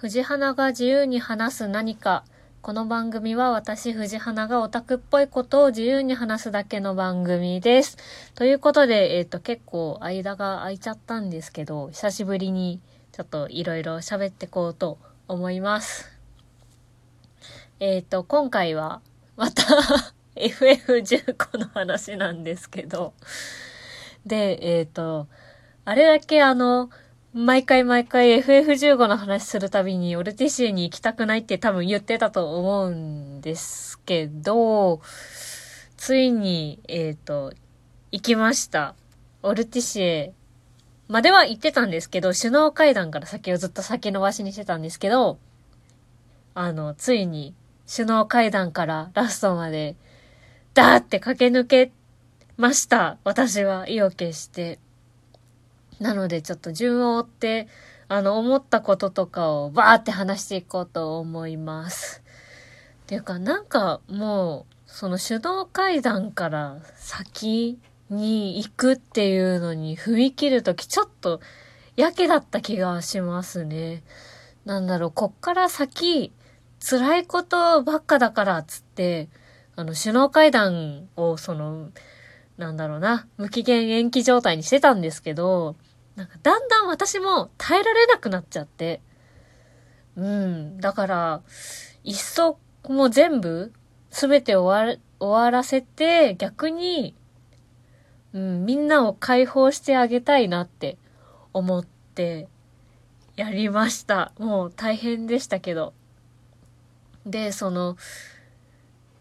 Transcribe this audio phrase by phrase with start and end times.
[0.00, 2.22] 藤花が自由に話す何か。
[2.62, 7.96] この番組は私、藤花がオタクっぽいことを自由に話すだけの番組です。
[8.36, 12.80] ということで、えっ、と、結構間が空いちゃったんですけど、久しぶりに
[13.10, 16.08] ちょっといろいろ喋ってこうと思います。
[17.80, 19.00] えっ、と、今回は、
[19.36, 19.64] また
[20.36, 23.14] FF15 の話なんですけど、
[24.24, 25.26] で、えっ、と、
[25.84, 26.88] あれだけあの、
[27.34, 35.02] 毎回毎回 FF15 の話するたびにオルティシエに行きたくないって多分言ってたと思うんですけど、
[35.98, 37.52] ついに、えっ、と、
[38.12, 38.94] 行きました。
[39.42, 40.32] オルティシエ
[41.06, 45.38] までは行ってたんですけど、首脳会談から先をずっと先延ばしにしてたんですけど、
[46.54, 47.54] あの、ついに
[47.94, 49.96] 首脳会談からラストまで、
[50.72, 51.92] ダーって駆け抜け
[52.56, 53.18] ました。
[53.24, 54.78] 私は意を決して。
[56.00, 57.68] なのでちょっと順を追って、
[58.08, 62.22] あの、思ったこととかをバーって話していこうと思います。
[63.02, 71.40] っていうか、なんかもう、その首脳会談から先に行くっていうのに踏み切るときちょっと
[71.96, 74.02] やけだった気がしますね。
[74.64, 76.32] なんだろう、こっから先、
[76.80, 79.28] 辛いことばっかだからっつって、
[79.76, 81.90] あの、首脳会談をその、
[82.56, 85.76] なんだろうな、無期限延期状態にしてたんですけど、
[86.18, 89.00] なんかだんだん私も耐えられなくなっちゃって。
[90.16, 90.80] うん。
[90.80, 91.42] だから、
[92.02, 93.72] いっそもう全部、
[94.10, 97.14] すべて終わる、終わらせて、逆に、
[98.32, 100.98] うん、みんなを解放してあげたいなって
[101.52, 102.48] 思って、
[103.36, 104.32] やりました。
[104.40, 105.94] もう大変でしたけど。
[107.26, 107.96] で、その、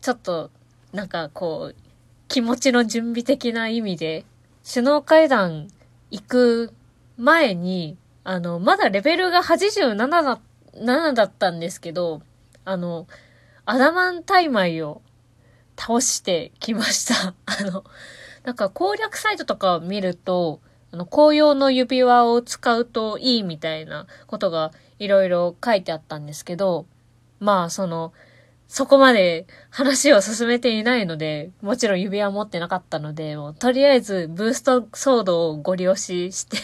[0.00, 0.50] ちょっと、
[0.94, 1.76] なんかこう、
[2.28, 4.24] 気持ちの準備的な意味で、
[4.66, 5.68] 首脳会談
[6.10, 6.72] 行く
[7.16, 10.40] 前に、あの、まだレベルが87だ、
[10.74, 12.22] 7だったんですけど、
[12.64, 13.06] あの、
[13.64, 15.02] アダマンタイマイを
[15.76, 17.34] 倒してきました。
[17.46, 17.84] あの、
[18.44, 20.60] なんか攻略サイトとかを見ると、
[20.92, 26.86] あの、紅葉の指輪を使うといいみたいなことがいろいろ書いてあったんですけど、
[27.38, 28.12] まあ、その、
[28.68, 36.56] そこまで話を進めていないので、もちろん指輪持ってなかったので、もうとりあえずブーストソードをご利用しして、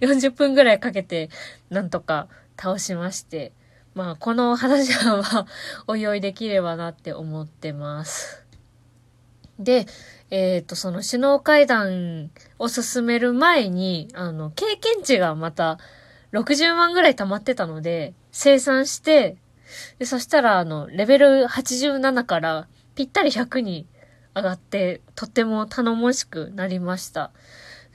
[0.00, 1.28] 40分ぐらいかけて
[1.68, 2.28] なんとか
[2.58, 3.52] 倒しまして、
[3.94, 5.46] まあこの話はまあ
[5.86, 8.44] おいおいできればなって思ってます。
[9.58, 9.86] で、
[10.30, 15.78] えっ、と、その首脳会談を進める前に、あの、経験値がまた
[16.32, 19.36] 60万ぐらい溜まってたので、生産して、
[19.98, 23.86] で、そしたら、あの、レベル87からぴったり100に
[24.34, 27.30] 上がって、とっても頼もしくなりました。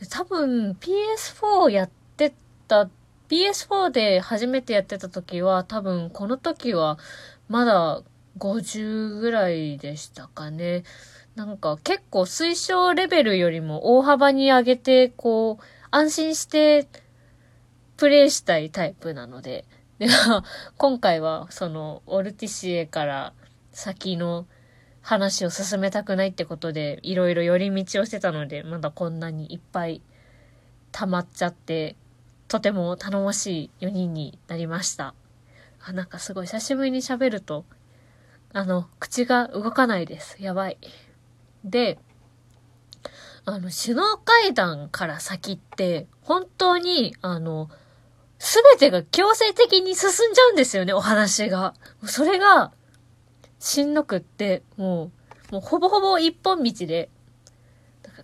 [0.09, 2.33] 多分、PS4 やって
[2.67, 2.89] た、
[3.29, 6.97] PS4 で初めてやってた時は、多分、この時は、
[7.47, 8.01] まだ
[8.37, 10.83] 50ぐらいでしたかね。
[11.35, 16.87] なんか結構推奨レベルよりも大幅に上げて、こう、安心して
[17.97, 19.65] プレイしたいタイプなので。
[19.99, 20.43] では、
[20.77, 23.33] 今回はそのオルティシエから
[23.71, 24.45] 先の
[25.01, 30.01] 話を進めたくないってことで、いろいろ寄り道をしてたので、まだこんなにいっぱい
[30.91, 31.95] 溜まっちゃって、
[32.47, 35.13] とても頼もしい4人になりました。
[35.81, 37.65] あ、なんかすごい久しぶりに喋ると、
[38.51, 40.41] あの、口が動かないです。
[40.41, 40.77] やばい。
[41.63, 41.99] で、
[43.45, 47.69] あの、首脳会談から先って、本当に、あの、
[48.45, 51.73] すべてが強制的に進んじゃうんですよね、お話が。
[52.03, 52.71] それが、
[53.59, 55.11] しんどくって、も
[55.49, 57.09] う、もうほぼほぼ一本道で、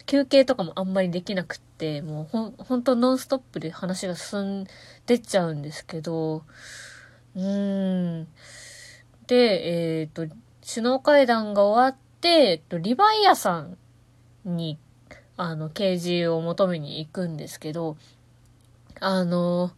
[0.05, 4.67] 休憩とかもあんまりできなくって、もうほん、ほんとノンストップで話が進ん
[5.07, 6.43] でっちゃうんですけど、
[7.35, 8.27] うーん。
[9.25, 10.27] で、えっ、と、
[10.63, 13.75] 首脳会談が終わって、えっと、リヴァイアさん
[14.45, 14.77] に、
[15.35, 17.97] あの、掲示を求めに行くんですけど、
[18.99, 19.71] あの、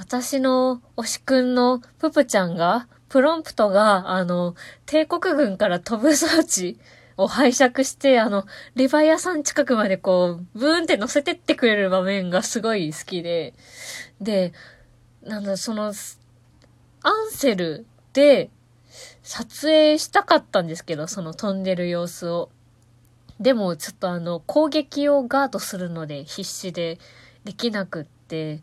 [0.00, 4.54] 私の推しくんのププちゃんが、プロンプトが、あの、
[4.86, 6.80] 帝国軍から飛ぶ装置
[7.18, 8.46] を拝借して、あの、
[8.76, 13.52] リヴァイアさん近くまでこう、ブーンって乗せてってくれる場面がすごい好きで、
[14.22, 14.54] で、
[15.22, 15.92] なんだ、その、アン
[17.30, 17.84] セル
[18.14, 18.48] で
[19.22, 22.48] 撮影したかったんですけど、その飛んでる様子を。
[23.38, 26.98] でも、ちょっとあの、攻撃をガードするので必死で
[27.44, 28.62] できなくって、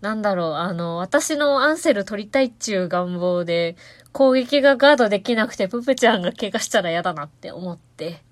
[0.00, 3.76] なんだろう、あの、私のアンセル取りたいっちゅう願望で、
[4.12, 8.22] 攻撃がガードできなくて、ププちゃんが怪我したら嫌だなって思って、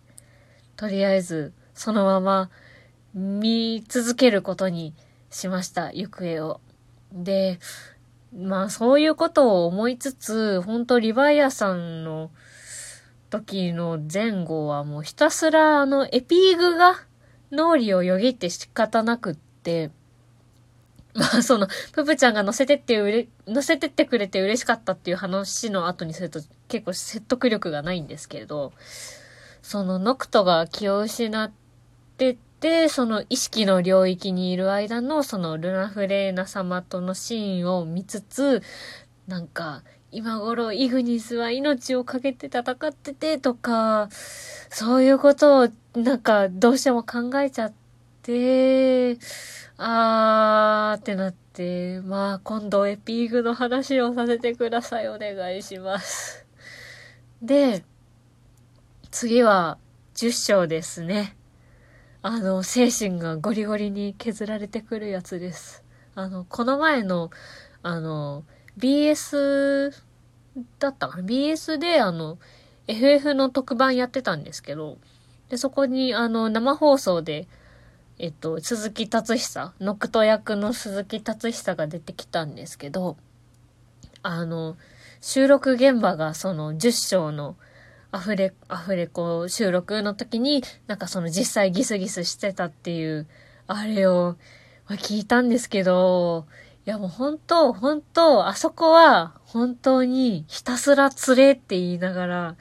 [0.76, 2.50] とりあえず、そのまま、
[3.14, 4.94] 見続けることに
[5.30, 6.60] しました、行方を。
[7.12, 7.58] で、
[8.34, 12.30] まあそういうことを思いつつ、本当リヴァイアさんの
[13.28, 16.96] 時の前後はもうひたすらあのエピーグが
[17.50, 19.90] 脳裏をよぎって仕方なくって、
[21.14, 28.72] まあその、ププちゃんが乗せてってうれ、乗せてってくれて嬉しかったっていう話の後にすると結構説得力がないんですけれど、
[29.62, 31.52] そのノクトが気を失っ
[32.16, 38.62] てて、その意識の領域にいる間のそのルナフレーナ様とのシーンを見つつ、
[39.26, 39.82] なんか、
[40.14, 44.08] 今頃イグニスは命を懸けて戦っててとか、
[44.70, 47.81] そういうことをなんかどうしても考えちゃって、
[48.22, 49.18] で
[49.78, 55.08] あーってなって、まあ今度エピーグの話をさせてください。
[55.08, 56.46] お願いします。
[57.42, 57.84] で、
[59.10, 59.78] 次は
[60.14, 61.36] 10章ですね。
[62.22, 65.82] あの、精神がゴリゴリに削られてくるやつです。
[66.14, 67.30] あの、この前の、
[67.82, 68.44] あの、
[68.78, 69.92] BS
[70.78, 72.38] だったかな ?BS であの、
[72.86, 74.98] FF の特番やってたんですけど、
[75.48, 77.48] で、そこにあの、生放送で、
[78.18, 83.16] えっと、鈴木達久、ノクト役の鈴木達久が出てきたんですけど、
[84.22, 84.76] あの、
[85.20, 87.56] 収録現場がその10章の
[88.10, 93.26] アフレ、アフレコ収録の時に、なんかその実際ギスギスしてたっていう、
[93.66, 94.36] あれを、
[94.88, 96.46] 聞いたんですけど、
[96.84, 102.56] いやもう本当、本当、あそこは本当にひたすら釣れって言いながら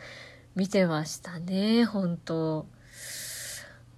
[0.56, 2.66] 見てましたね、本当。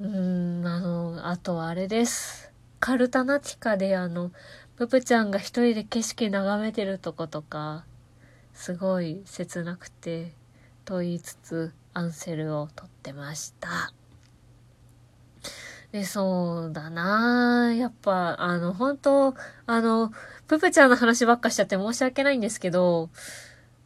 [0.04, 2.52] うーん、あの、あとはあれです。
[2.82, 4.34] カルタナティカであの、
[4.76, 7.86] ププちゃんが一人で景色眺めてるとことか、
[8.54, 10.34] すごい切なくて、
[10.84, 13.94] と言いつつアンセルを撮ってました。
[15.94, 19.36] で、そうだなやっぱ、あの、本当
[19.68, 20.12] あの、
[20.50, 23.10] ププちゃんの話ばっかしちゃって申し訳ないんですけど、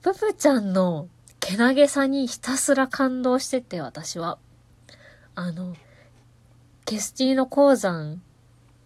[0.02, 1.10] ププちゃんの
[1.40, 4.40] けなげさにひたすら感動してて、私は。
[5.36, 5.76] あの、
[6.88, 8.22] ケスティーノ鉱山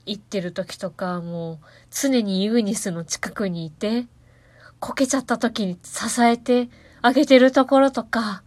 [0.08, 1.60] 行ってる時とか、もう
[1.92, 4.08] 常にユーニスの近くにいて、
[4.80, 6.70] こけちゃった時に支えて、
[7.04, 8.42] あげてるところとか、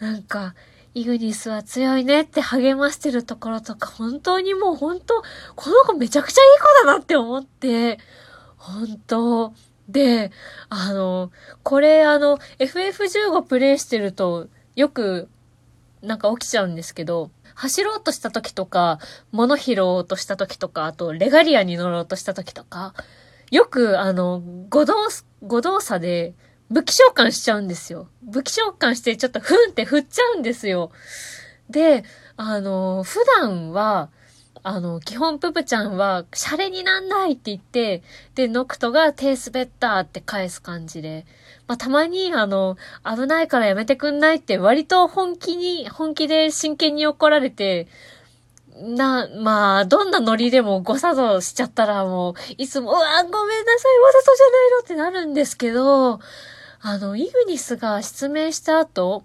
[0.00, 0.56] なんか、
[0.92, 5.22] イグニスは強いねって励ましてるところとか、本当にもう本当、
[5.54, 7.98] この子めちゃくちゃいい子だなって思って、
[8.56, 9.54] 本当。
[9.88, 10.32] で、
[10.68, 11.30] あの、
[11.62, 15.28] これあの、FF15 プレイしてると、よく、
[16.02, 18.98] なんか起きちゃうんですけど、走ろうとした時とか、
[19.32, 22.94] 物拾おうとした時とか、あと、レガリアに乗ろうとした時とか、
[23.50, 24.94] よく、あの、誤動、
[25.42, 26.34] 誤動作で、
[26.70, 28.08] 武器召喚しちゃうんですよ。
[28.22, 30.92] 武器召喚してちょっとふんって振っちゃうんですよ。
[31.68, 32.04] で、
[32.36, 34.10] あの、普段は、
[34.62, 38.02] あの、基本ププちゃんは、シャレになんないって言って、
[38.34, 41.24] で、ノクトが手滑ったって返す感じで、
[41.66, 47.88] まあ、たまに、あの、危ないからやめてくんないって割と本気に、本気で真剣に怒られて、
[48.76, 56.20] な、まあ、どんなノリでも誤作動しちゃったらもう、いつも、うわ、ごめんなさい、わざとじゃないのってなるんですけど、
[56.82, 59.24] あの、イグニスが失明した後、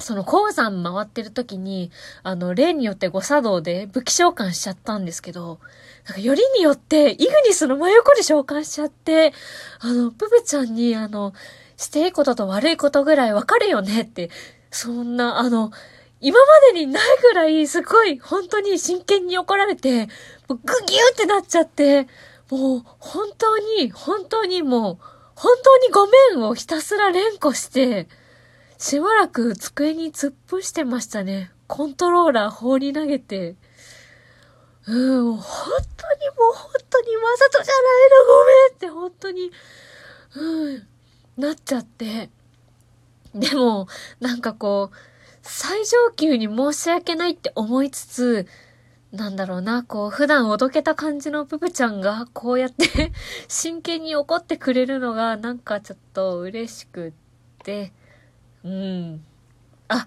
[0.00, 1.90] その鉱山回ってる時に、
[2.22, 5.60] あの、例によって誤作動で武器召喚しちゃったんですけど、
[6.06, 9.32] なんかよりによって、イグニスの真横で召喚しちゃって、
[9.78, 11.32] あの、ププちゃんに、あの、
[11.76, 14.30] していいことと悪いことぐらいわかるよねって、
[14.70, 15.70] そんな、あの、
[16.20, 20.06] 今までにないぐらい、すごい、本当に真剣に怒られて、
[20.48, 22.08] もうグギューってなっちゃって、
[22.50, 24.98] もう、本当に、本当にもう、
[25.34, 28.08] 本当にごめんをひたすら連呼して、
[28.80, 31.50] しばらく机に突っ伏してましたね。
[31.66, 33.54] コントローラー放り投げて。
[34.86, 35.44] うん、本
[35.98, 39.52] 当にもう本当にわざとじゃないのごめんって本当に、
[40.34, 40.86] うん、
[41.36, 42.30] なっちゃって。
[43.34, 43.86] でも、
[44.18, 44.96] なんかこう、
[45.42, 48.46] 最上級に申し訳ないって思いつつ、
[49.12, 53.12] なんだろうな、こう、普段おどけた感じのププちゃんが、こうやって
[53.46, 57.12] 真剣に怒ってくれるのが、なんかちょっと嬉しくっ
[57.62, 57.92] て、
[58.64, 59.24] うん。
[59.88, 60.06] あ、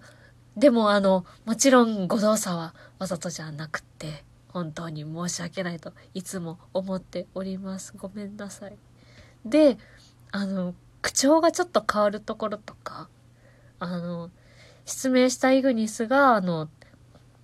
[0.55, 7.93] でもあの、もちろんご動作はわざとじゃなくて、本当に申し訳ないといつも思っております。
[7.97, 8.77] ごめんなさい。
[9.45, 9.77] で、
[10.31, 13.09] あの、口調がちょっと変わるところとか、
[13.79, 14.29] あの、
[14.85, 16.69] 失明したイグニスが、あの、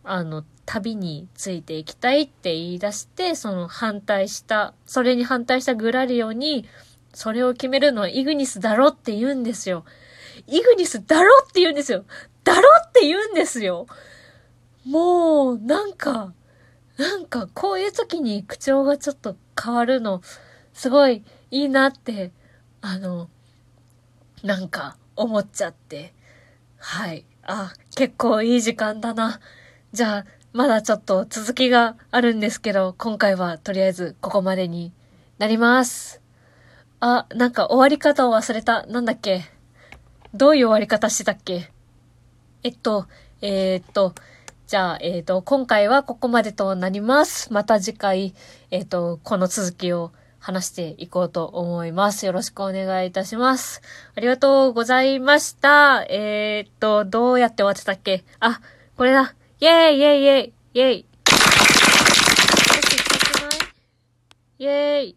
[0.03, 6.65] あの、旅についていきたいって言い出して、その反対した、それに反対したグラリオに、
[7.13, 9.83] それを決めるのはイグニスだろって言うんですよ。
[10.49, 12.05] イグニスだろって言うんですよ。
[12.43, 13.87] だろって言うんですよ。
[14.85, 16.33] もう、なんか、
[16.97, 20.21] なんか、こういう時に口調がちょっと変わるの、
[20.73, 22.31] すごいいいなって、
[22.81, 23.29] あの、
[24.43, 26.13] なんか思っちゃって。
[26.77, 27.25] はい。
[27.43, 29.39] あ、結構いい時間だな。
[29.91, 34.93] じゃあ、まだちょっと続きがあるんですけど、今回はとりあえずここまでに
[35.37, 36.21] なります。
[36.99, 38.85] あ、なんか終わり方を忘れた。
[38.87, 39.58] なんだっけ？
[40.33, 41.71] どういう終わり方してたっけ？
[42.63, 43.07] えっと、
[43.41, 44.13] えーっと、
[44.67, 47.51] じゃあ、えーっと、今回はここまでとなります。
[47.51, 48.35] また次回、
[48.69, 52.27] えーっと、この続きを話していこうと思います。
[52.27, 53.81] よろしくお願いいたします。
[54.15, 56.03] ありがとうございました。
[56.03, 58.23] えっと、どうやって終わってたっけ？
[58.39, 58.61] あ、
[58.97, 59.33] これだ。
[59.59, 61.05] イェーイイェーイイェーイイェーイ。
[64.59, 65.15] イェーイ